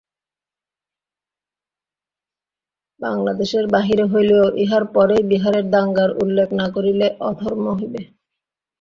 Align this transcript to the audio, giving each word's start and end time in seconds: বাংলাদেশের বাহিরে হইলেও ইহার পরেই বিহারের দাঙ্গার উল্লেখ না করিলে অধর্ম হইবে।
বাংলাদেশের 2.99 3.65
বাহিরে 3.67 4.05
হইলেও 4.05 4.45
ইহার 4.63 4.83
পরেই 4.95 5.23
বিহারের 5.31 5.65
দাঙ্গার 5.69 6.09
উল্লেখ 6.23 6.47
না 6.59 6.67
করিলে 6.75 7.07
অধর্ম 7.29 7.65
হইবে। 7.77 8.01